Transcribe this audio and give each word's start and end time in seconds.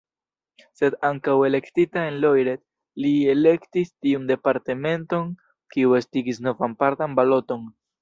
Sed 0.77 0.95
ankaŭ 1.09 1.35
elektita 1.49 2.05
en 2.13 2.17
Loiret, 2.23 2.63
li 3.05 3.13
elektis 3.35 3.93
tiun 4.07 4.27
departementon, 4.35 5.33
kio 5.77 5.97
estigis 6.03 6.45
novan 6.51 6.79
partan 6.85 7.19
baloton. 7.25 7.75